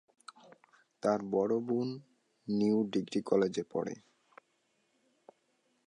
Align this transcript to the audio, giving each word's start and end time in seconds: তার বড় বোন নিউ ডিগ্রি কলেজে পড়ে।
তার 1.03 1.19
বড় 1.31 1.53
বোন 1.59 1.89
নিউ 2.47 2.77
ডিগ্রি 2.93 3.19
কলেজে 3.21 3.63
পড়ে। 3.71 3.95